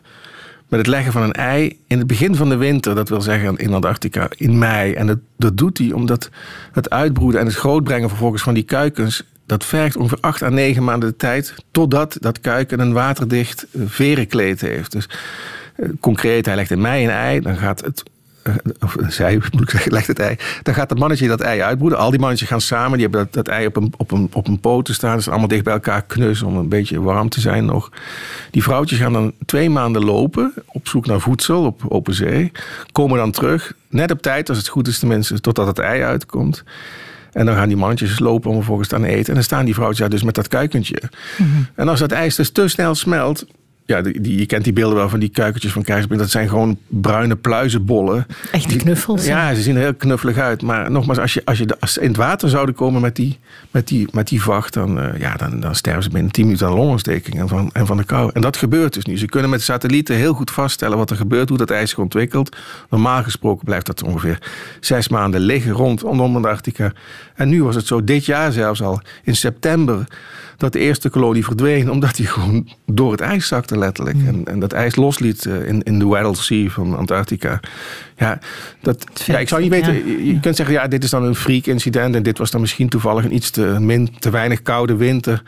[0.70, 2.94] met het leggen van een ei in het begin van de winter.
[2.94, 4.92] Dat wil zeggen in Antarctica in mei.
[4.92, 6.30] En dat, dat doet hij omdat
[6.72, 10.84] het uitbroeden en het grootbrengen vervolgens van die kuikens dat vergt ongeveer acht à negen
[10.84, 14.92] maanden de tijd totdat dat kuiken een waterdicht eh, verenkleed heeft.
[14.92, 15.08] Dus
[15.76, 18.02] eh, concreet, hij legt in mei een ei, dan gaat het
[18.42, 20.36] eh, of zij, moet ik zeggen, legt het ei.
[20.62, 21.98] Dan gaat het mannetje dat ei uitbroeden.
[21.98, 22.98] Al die mannetjes gaan samen.
[22.98, 25.14] Die hebben dat, dat ei op een, op, een, op een poten staan.
[25.14, 27.90] Ze zijn allemaal dicht bij elkaar knus om een beetje warm te zijn nog.
[28.50, 30.54] Die vrouwtjes gaan dan twee maanden lopen.
[30.66, 32.52] Op zoek naar voedsel op open zee.
[32.92, 33.72] Komen dan terug.
[33.88, 36.64] Net op tijd, als het goed is tenminste, totdat het ei uitkomt.
[37.32, 39.28] En dan gaan die mannetjes lopen om vervolgens te eten.
[39.28, 41.02] En dan staan die vrouwtjes daar dus met dat kuikentje.
[41.38, 41.48] Mhm.
[41.74, 43.46] En als dat ijs dus te snel smelt,
[43.90, 46.20] ja, die, je kent die beelden wel van die kuikentjes van keizerbink.
[46.20, 48.26] Dat zijn gewoon bruine pluizenbollen.
[48.52, 49.26] Echt knuffels.
[49.26, 50.62] ja, ze zien er heel knuffelig uit.
[50.62, 53.38] Maar nogmaals, als, je, als, je, als ze in het water zouden komen met die,
[53.70, 54.74] met die, met die vacht...
[54.74, 57.86] Dan, uh, ja, dan, dan sterven ze binnen 10 minuten aan longontsteking en van, en
[57.86, 58.30] van de kou.
[58.34, 59.18] En dat gebeurt dus nu.
[59.18, 61.48] Ze kunnen met satellieten heel goed vaststellen wat er gebeurt...
[61.48, 62.56] hoe dat ijs zich ontwikkelt.
[62.90, 64.38] Normaal gesproken blijft dat ongeveer
[64.80, 66.92] zes maanden liggen rond Antarctica.
[67.34, 70.06] En nu was het zo, dit jaar zelfs al, in september
[70.60, 74.16] dat de eerste kolonie verdween, omdat hij gewoon door het ijs zakte, letterlijk.
[74.16, 74.26] Hmm.
[74.26, 77.60] En, en dat ijs losliet eh, in, in de Weddell Sea van Antarctica.
[78.16, 78.38] Ja,
[78.80, 80.24] dat, ja, ik zou niet weten.
[80.26, 82.14] Je kunt zeggen, ja, dit is dan een freak incident.
[82.14, 85.42] En dit was dan misschien toevallig een iets te, min, te weinig koude winter.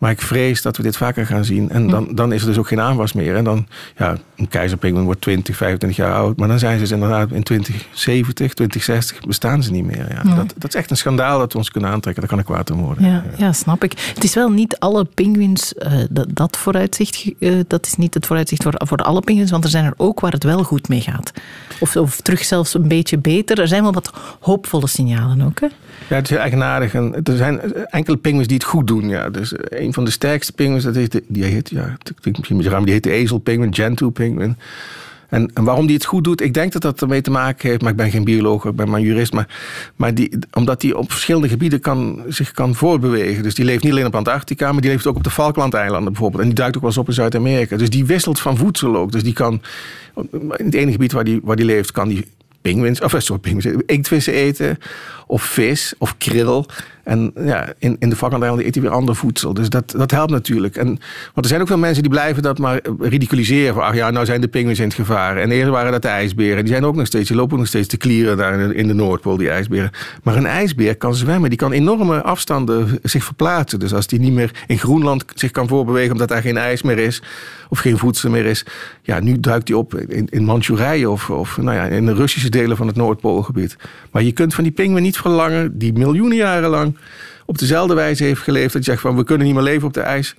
[0.00, 1.70] Maar ik vrees dat we dit vaker gaan zien.
[1.70, 3.36] En dan, dan is er dus ook geen aanwas meer.
[3.36, 6.36] En dan, ja, een keizerpinguïn wordt 20, 25 jaar oud.
[6.36, 10.06] Maar dan zijn ze dus inderdaad in 2070, 2060 bestaan ze niet meer.
[10.08, 10.34] Ja.
[10.34, 12.22] Dat, dat is echt een schandaal dat we ons kunnen aantrekken.
[12.22, 13.04] Daar kan ik kwaad om worden.
[13.04, 13.52] Ja, ja.
[13.52, 14.12] snap ik.
[14.14, 17.32] Het is wel niet alle pinguïns uh, dat, dat vooruitzicht.
[17.38, 19.50] Uh, dat is niet het vooruitzicht voor, voor alle pinguïns.
[19.50, 21.32] Want er zijn er ook waar het wel goed mee gaat.
[21.80, 23.60] Of, of terug zelfs een beetje beter.
[23.60, 25.60] Er zijn wel wat hoopvolle signalen ook.
[25.60, 25.66] Hè?
[26.08, 26.94] Ja, het is heel eigenaardig.
[26.94, 29.08] En er zijn enkele pinguïns die het goed doen.
[29.08, 29.30] Ja.
[29.30, 29.52] Dus
[29.94, 31.96] van de sterkste pinguïns, dat heet, die heet, ja,
[32.38, 34.56] misschien een die heet de ezelpinguïn, Gentoo pinguïn.
[35.28, 37.82] En, en, waarom die het goed doet, ik denk dat dat ermee te maken heeft,
[37.82, 39.48] maar ik ben geen bioloog, ik ben maar jurist, maar,
[39.96, 43.42] maar die, omdat die op verschillende gebieden kan, zich kan voortbewegen.
[43.42, 46.42] Dus die leeft niet alleen op Antarctica, maar die leeft ook op de Falklandeilanden bijvoorbeeld.
[46.42, 47.76] En die duikt ook wel eens op in Zuid-Amerika.
[47.76, 49.12] Dus die wisselt van voedsel ook.
[49.12, 49.62] Dus die kan,
[50.32, 52.26] in het ene gebied waar die, waar die leeft, kan die
[52.60, 54.78] pinguïns, of sorry, pinguïns, inktvissen eten,
[55.30, 56.64] of vis, of krill.
[57.04, 59.54] En ja, in, in de vakantie eet hij weer ander voedsel.
[59.54, 60.76] Dus dat, dat helpt natuurlijk.
[60.76, 63.74] En, want er zijn ook veel mensen die blijven dat maar ridiculiseren.
[63.74, 65.36] Van, ach ja, nou zijn de pinguïns in het gevaar.
[65.36, 66.64] En eerst waren dat de ijsberen.
[66.64, 68.74] Die zijn ook nog steeds, die lopen ook nog steeds te klieren daar in de,
[68.74, 69.90] in de Noordpool, die ijsberen.
[70.22, 71.50] Maar een ijsbeer kan zwemmen.
[71.50, 73.78] Die kan enorme afstanden zich verplaatsen.
[73.78, 76.98] Dus als die niet meer in Groenland zich kan voorbewegen omdat daar geen ijs meer
[76.98, 77.22] is.
[77.68, 78.64] Of geen voedsel meer is.
[79.02, 82.48] Ja, nu duikt hij op in, in Manchurije of, of nou ja, in de Russische
[82.48, 83.76] delen van het Noordpoolgebied.
[84.10, 86.96] Maar je kunt van die pinguïn niet verlangen, die miljoenen jaren lang
[87.46, 88.72] op dezelfde wijze heeft geleefd.
[88.72, 90.34] Dat je zegt van we kunnen niet meer leven op de ijs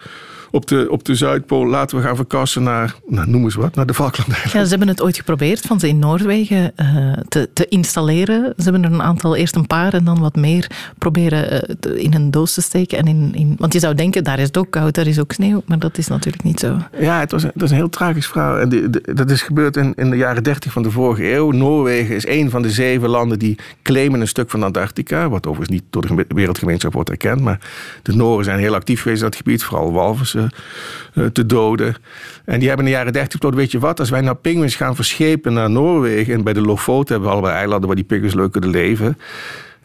[0.51, 3.85] op de, op de Zuidpool laten we gaan verkassen naar, nou, noem eens wat, naar
[3.85, 4.59] de Falklandeilanden.
[4.59, 8.53] Ja, ze hebben het ooit geprobeerd van ze in Noorwegen uh, te, te installeren.
[8.57, 12.13] Ze hebben er een aantal, eerst een paar en dan wat meer proberen uh, in
[12.13, 12.97] een doos te steken.
[12.97, 15.31] En in, in, want je zou denken, daar is het ook koud, daar is ook
[15.31, 15.63] sneeuw.
[15.65, 16.77] Maar dat is natuurlijk niet zo.
[16.99, 18.59] Ja, het was, dat is een heel tragisch verhaal.
[18.59, 21.51] En die, dat is gebeurd in, in de jaren dertig van de vorige eeuw.
[21.51, 25.29] Noorwegen is een van de zeven landen die claimen een stuk van Antarctica.
[25.29, 27.41] Wat overigens niet door de wereldgemeenschap wordt erkend.
[27.41, 27.59] Maar
[28.01, 29.63] de Noren zijn heel actief geweest in dat gebied.
[29.63, 30.40] Vooral walvissen
[31.33, 31.95] te doden.
[32.45, 34.75] En die hebben in de jaren 30 besloten, weet je wat, als wij nou pinguïns
[34.75, 38.33] gaan verschepen naar Noorwegen en bij de Lofoten hebben we allebei eilanden waar die pinguïns
[38.33, 39.17] leuk kunnen leven.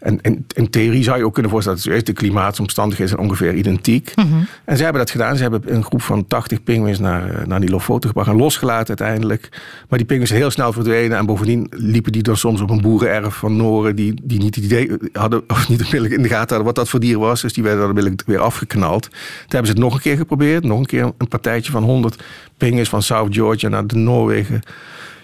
[0.07, 4.13] En, in theorie zou je ook kunnen voorstellen dat de klimaatomstandigheden zijn ongeveer identiek.
[4.17, 5.37] Mm En ze hebben dat gedaan.
[5.37, 9.49] Ze hebben een groep van 80 pinguïns naar, naar die Lofoten gebracht en losgelaten uiteindelijk.
[9.89, 11.19] Maar die pinguïns zijn heel snel verdwenen.
[11.19, 14.65] En bovendien liepen die dan soms op een boerenerf van Noren die, die niet het
[14.65, 17.41] idee hadden, of niet in de gaten hadden wat dat voor dier was.
[17.41, 19.03] Dus die werden dan weer afgeknald.
[19.03, 19.13] Toen
[19.49, 20.65] hebben ze het nog een keer geprobeerd.
[20.65, 22.23] Nog een keer een partijtje van 100
[22.57, 24.63] pinguïns van South Georgia naar de Noorwegen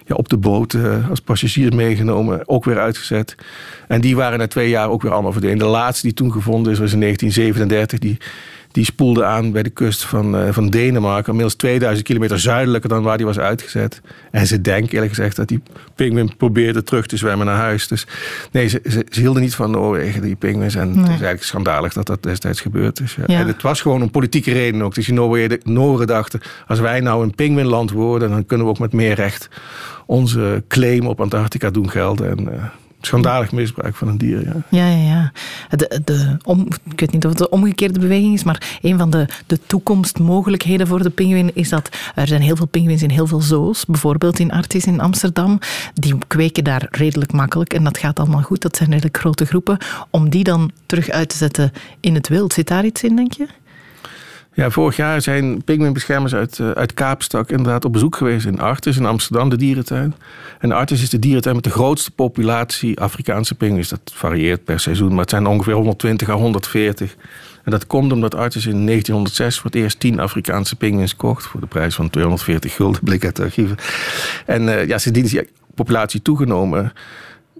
[0.05, 3.35] ja, op de boot uh, als passagiers meegenomen, ook weer uitgezet.
[3.87, 5.57] En die waren na twee jaar ook weer allemaal verdwenen.
[5.57, 7.99] De laatste die toen gevonden is, was in 1937.
[7.99, 8.17] Die,
[8.73, 11.27] die spoelde aan bij de kust van, uh, van Denemarken.
[11.27, 14.01] Inmiddels 2000 kilometer zuidelijker dan waar die was uitgezet.
[14.31, 15.61] En ze denken eerlijk gezegd dat die
[15.95, 17.87] pinguïn probeerde terug te zwemmen naar huis.
[17.87, 18.07] Dus
[18.51, 20.75] nee, ze, ze, hielden niet van Noorwegen, die pinguïns.
[20.75, 23.17] En het is eigenlijk schandalig dat dat destijds gebeurd is.
[23.27, 23.39] Ja.
[23.39, 24.95] En het was gewoon een politieke reden ook.
[24.95, 28.29] Dus die Noorwegen, Noren dachten, als wij nou een pinguïnland worden...
[28.29, 29.49] dan kunnen we ook met meer recht
[30.05, 32.29] onze claim op Antarctica doen gelden.
[32.29, 32.63] En, uh,
[33.05, 34.43] schandalig misbruik van een dier.
[34.43, 35.03] Ja, ja, ja.
[35.03, 35.31] ja.
[35.77, 39.09] De, de, om, ik weet niet of het de omgekeerde beweging is, maar een van
[39.09, 43.27] de, de toekomstmogelijkheden voor de pinguïn is dat er zijn heel veel pinguïns in heel
[43.27, 43.85] veel zoos.
[43.85, 45.59] Bijvoorbeeld in Artis in Amsterdam.
[45.93, 48.61] Die kweken daar redelijk makkelijk en dat gaat allemaal goed.
[48.61, 49.77] Dat zijn redelijk grote groepen.
[50.09, 53.33] Om die dan terug uit te zetten in het wild, zit daar iets in, denk
[53.33, 53.47] je?
[54.55, 58.97] Ja, vorig jaar zijn pinguïnbeschermers uit, uh, uit Kaapstad inderdaad op bezoek geweest in Artis
[58.97, 60.13] in Amsterdam, de dierentuin.
[60.59, 63.89] En Artis is de dierentuin met de grootste populatie Afrikaanse pinguïns.
[63.89, 67.15] Dat varieert per seizoen, maar het zijn ongeveer 120 à 140.
[67.63, 71.45] En dat komt omdat Artis in 1906 voor het eerst 10 Afrikaanse pinguïns kocht.
[71.45, 73.77] Voor de prijs van 240 gulden, blik uit de archieven.
[74.45, 76.93] En uh, ja, sindsdien is die populatie toegenomen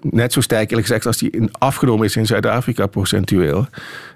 [0.01, 3.67] net zo sterk eerlijk gezegd als die afgenomen is in Zuid-Afrika procentueel.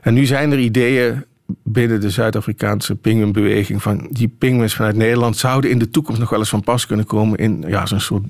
[0.01, 1.23] En nu zijn er ideeën
[1.63, 6.39] binnen de Zuid-Afrikaanse pinguïnbeweging van die pinguïns vanuit Nederland zouden in de toekomst nog wel
[6.39, 8.23] eens van pas kunnen komen in ja, zo'n soort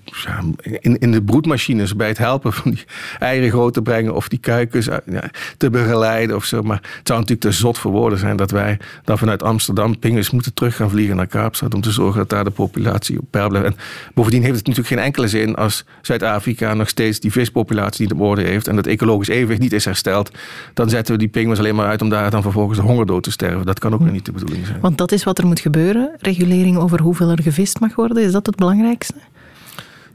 [0.61, 2.83] in, in de broedmachines bij het helpen van die
[3.19, 6.61] eieren groot te brengen of die kuikens ja, te begeleiden of zo.
[6.61, 10.31] Maar het zou natuurlijk te zot voor woorden zijn dat wij dan vanuit Amsterdam pinguïns
[10.31, 13.49] moeten terug gaan vliegen naar Kaapstad om te zorgen dat daar de populatie op peil
[13.49, 13.67] blijft.
[13.67, 13.75] En
[14.13, 18.21] bovendien heeft het natuurlijk geen enkele zin als Zuid-Afrika nog steeds die vispopulatie niet op
[18.21, 20.31] orde heeft en dat ecologisch evenwicht niet is hersteld.
[20.73, 23.23] Dan zetten we die pinguïns alleen maar uit om daar dan vervolgens de honger dood
[23.23, 23.65] te sterven.
[23.65, 24.11] Dat kan ook hm.
[24.11, 24.79] niet de bedoeling zijn.
[24.79, 26.11] Want dat is wat er moet gebeuren.
[26.19, 28.23] Regulering over hoeveel er gevist mag worden.
[28.23, 29.13] Is dat het belangrijkste?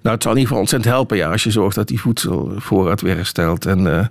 [0.03, 3.01] Nou, het zal in ieder geval ontzettend helpen ja, als je zorgt dat die voedselvoorraad
[3.01, 3.67] weer herstelt.
[3.67, 4.05] En uh,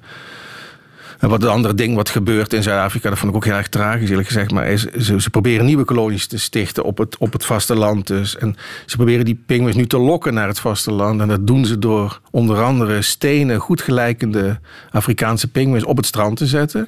[1.22, 3.70] en wat een andere ding wat gebeurt in Zuid-Afrika, dat vond ik ook heel erg
[3.70, 7.34] tragisch eerlijk gezegd, maar is, ze, ze, proberen nieuwe kolonies te stichten op het, op
[7.34, 8.38] het vasteland dus.
[8.38, 11.22] En ze proberen die pinguïns nu te lokken naar het vasteland.
[11.22, 14.60] En dat doen ze door onder andere stenen, goed gelijkende
[14.92, 16.88] Afrikaanse pinguïns op het strand te zetten.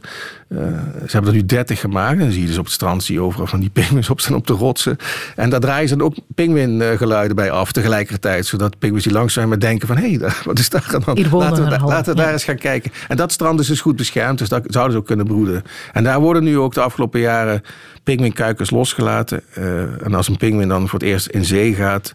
[0.54, 0.60] Uh,
[1.08, 2.14] ze hebben er nu 30 gemaakt.
[2.14, 4.20] En dan zie je dus op het strand zie je overal van die pinguïns op
[4.20, 4.98] staan op de rotsen.
[5.36, 8.46] En daar draaien ze dan ook pinguïngeluiden bij af tegelijkertijd.
[8.46, 9.98] Zodat pinguïns die langs zijn maar denken van...
[9.98, 12.92] hé, hey, wat is daar aan Laten we, laten we daar eens gaan kijken.
[13.08, 15.64] En dat strand is dus goed beschermd dus dat zouden ze ook kunnen broeden.
[15.94, 17.62] En daar worden nu ook de afgelopen jaren
[18.04, 19.42] pinguïnkuikens losgelaten.
[19.58, 22.12] Uh, en als een pinguïn dan voor het eerst in zee gaat,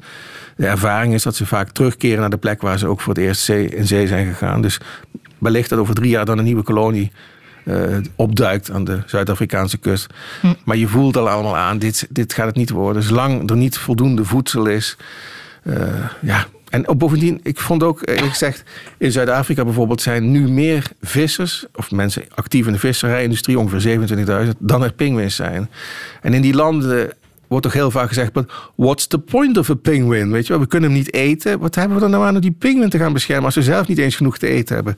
[0.57, 3.23] de ervaring is dat ze vaak terugkeren naar de plek waar ze ook voor het
[3.23, 4.63] eerst zee, in zee zijn gegaan.
[4.63, 4.81] Dus
[5.39, 7.13] wellicht dat over drie jaar dan een nieuwe kolonie
[7.69, 10.07] uh, opduikt aan de Zuid-Afrikaanse kust.
[10.41, 10.55] Hm.
[10.65, 13.03] Maar je voelt al allemaal aan, dit, dit gaat het niet worden.
[13.03, 14.97] Zolang er niet voldoende voedsel is,
[15.63, 15.75] uh,
[16.21, 18.63] ja, en bovendien, ik vond ook, eerlijk gezegd,
[18.99, 24.09] in Zuid-Afrika bijvoorbeeld zijn nu meer vissers, of mensen actief in de visserijindustrie, ongeveer
[24.45, 25.71] 27.000, dan er pinguïns zijn.
[26.23, 27.13] En in die landen
[27.49, 28.33] wordt toch heel vaak gezegd,
[28.75, 30.31] what's the point of a penguin?
[30.31, 31.59] Weet je wel, we kunnen hem niet eten.
[31.59, 33.89] Wat hebben we dan nou aan om die penguin te gaan beschermen als we zelf
[33.89, 34.95] niet eens genoeg te eten hebben?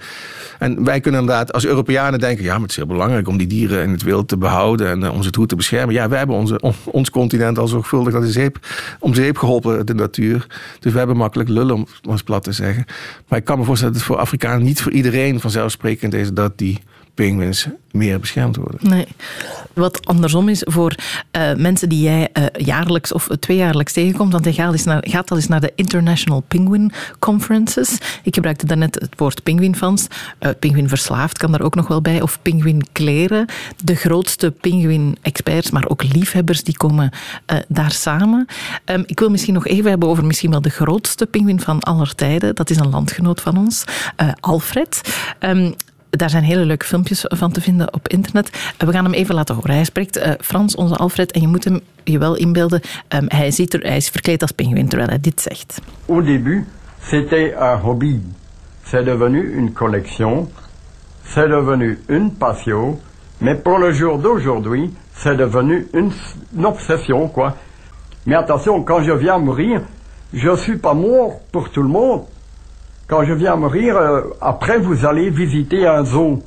[0.58, 3.46] En wij kunnen inderdaad als Europeanen denken, ja, maar het is heel belangrijk om die
[3.46, 5.94] dieren in het wild te behouden en uh, onze toe te beschermen.
[5.94, 8.58] Ja, wij hebben onze, ons continent al zorgvuldig aan de zeep,
[8.98, 10.46] om zeep geholpen, de natuur.
[10.80, 12.84] Dus we hebben makkelijk lullen, om ons plat te zeggen.
[13.28, 16.58] Maar ik kan me voorstellen dat het voor Afrikanen niet voor iedereen vanzelfsprekend is dat
[16.58, 16.78] die
[17.20, 18.88] penguins meer beschermd worden.
[18.88, 19.06] Nee.
[19.72, 20.94] Wat andersom is voor
[21.36, 25.30] uh, mensen die jij uh, jaarlijks of tweejaarlijks tegenkomt, want je gaat, eens naar, gaat
[25.30, 27.98] al eens naar de International Penguin Conferences.
[28.22, 30.06] Ik gebruikte daarnet het woord penguinfans.
[30.40, 32.20] Uh, penguin verslaafd kan daar ook nog wel bij.
[32.20, 33.46] Of penguinkleren.
[33.84, 37.10] De grootste penguin-experts, maar ook liefhebbers, die komen
[37.68, 38.46] daar samen.
[38.84, 42.14] Um, ik wil misschien nog even hebben over misschien wel de grootste penguin van aller
[42.14, 42.54] tijden.
[42.54, 43.84] Dat is een landgenoot van ons,
[44.40, 45.00] Alfred.
[45.40, 45.74] Um,
[46.10, 48.50] daar zijn hele leuke filmpjes van te vinden op internet.
[48.76, 49.74] Eh, we gaan hem even laten horen.
[49.74, 52.80] Hij spreekt uh, Frans, onze Alfred, en je moet hem je wel inbeelden.
[53.08, 55.80] Um, hij, ziet er, hij is verkleed als pinguïn terwijl hij dit zegt.
[56.08, 56.66] Au début,
[57.00, 58.20] c'était un hobby.
[58.84, 60.48] C'est devenu une collection.
[61.22, 62.98] C'est devenu une passion.
[63.38, 66.12] Mais pour le jour d'aujourd'hui, c'est devenu une,
[66.56, 67.56] une obsession, quoi.
[68.24, 69.80] Mais attention, quand je viens mourir,
[70.32, 72.24] je suis pas mort pour tout le monde.
[73.10, 76.38] Quand je viens mourir, euh, après vous allez visiter un zoo,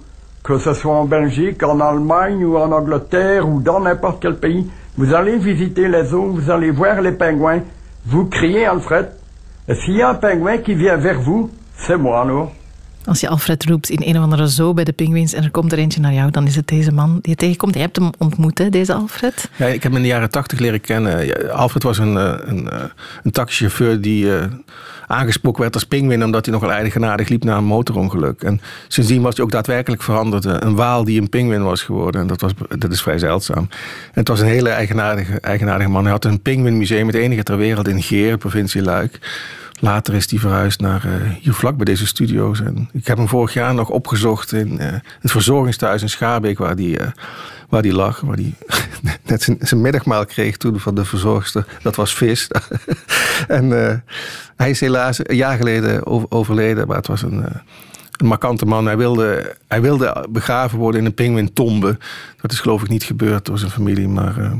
[0.45, 4.71] que ce soit en Belgique, en Allemagne ou en Angleterre ou dans n'importe quel pays.
[4.97, 7.59] Vous allez visiter les zoos, vous allez voir les pingouins,
[8.05, 9.11] vous criez Alfred.
[9.67, 12.53] Et s'il y a un pingouin qui vient vers vous, c'est moi alors.
[13.05, 15.71] Als je Alfred roept in een of andere zoo bij de pinguïns en er komt
[15.71, 17.73] er eentje naar jou, dan is het deze man die je tegenkomt.
[17.73, 19.49] Je hebt hem ontmoet, hè, deze Alfred?
[19.55, 21.51] Ja, ik heb hem in de jaren tachtig leren kennen.
[21.51, 22.83] Alfred was een, eh, een, eh,
[23.23, 24.43] een taxichauffeur die uh,
[25.07, 28.41] aangesproken werd als pinguïn omdat hij nogal eigenaardig liep na een motorongeluk.
[28.41, 30.45] En sindsdien was hij ook daadwerkelijk veranderd.
[30.45, 32.21] Een waal die een pinguïn was geworden.
[32.21, 33.67] En dat, was, dat is vrij zeldzaam.
[33.67, 33.69] En
[34.13, 36.03] het was een hele eigenaardige, eigenaardige man.
[36.03, 39.19] Hij had een pinguïnmuseum, het enige ter wereld in Geer, provincie Luik.
[39.83, 42.61] Later is hij verhuisd naar uh, hier vlak bij deze studio's.
[42.61, 44.87] En ik heb hem vorig jaar nog opgezocht in uh,
[45.19, 47.07] het verzorgingstehuis in Schaarbeek, waar die, uh,
[47.69, 48.19] waar die lag.
[48.19, 48.55] Waar die
[49.25, 51.65] net zijn, zijn middagmaal kreeg toen van de verzorgster.
[51.81, 52.47] Dat was vis.
[53.47, 53.69] en
[54.55, 57.43] hij is helaas een jaar geleden overleden, maar het was een,
[58.17, 58.85] een markante man.
[58.85, 61.97] Hij wilde, hij wilde begraven worden in een pinguïntombe.
[62.41, 64.51] Dat is geloof ik niet gebeurd door zijn familie, maar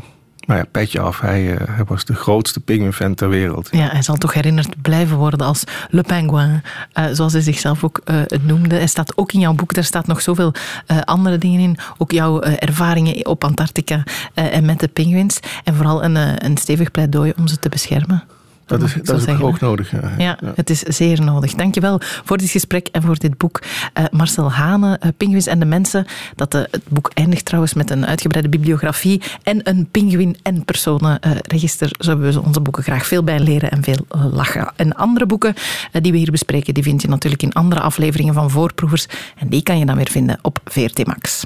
[0.45, 1.19] nou ja, petje af.
[1.19, 3.67] Hij, hij was de grootste pinguïnfan ter wereld.
[3.71, 8.01] Ja, hij zal toch herinnerd blijven worden als Le Penguin, uh, zoals hij zichzelf ook
[8.05, 8.75] uh, noemde.
[8.75, 10.53] Hij staat ook in jouw boek, daar staat nog zoveel
[11.03, 11.77] andere dingen in.
[11.97, 14.03] Ook jouw ervaringen op Antarctica
[14.33, 15.39] en met de pinguïns.
[15.63, 18.23] En vooral een, een stevig pleidooi om ze te beschermen.
[18.79, 19.91] Dat is, dat is ook nodig.
[20.17, 20.37] Ja.
[20.55, 21.53] Het is zeer nodig.
[21.53, 23.61] Dankjewel voor dit gesprek en voor dit boek.
[23.99, 26.05] Uh, Marcel Hane, uh, Pinguïns en de Mensen.
[26.35, 31.95] Dat, uh, het boek eindigt trouwens met een uitgebreide bibliografie en een pinguïn- en personenregister.
[31.99, 34.71] Zo hebben we onze boeken graag veel bij leren en veel lachen.
[34.75, 35.53] En andere boeken
[36.01, 39.05] die we hier bespreken, die vind je natuurlijk in andere afleveringen van Voorproevers.
[39.37, 41.41] En die kan je dan weer vinden op VRT Max.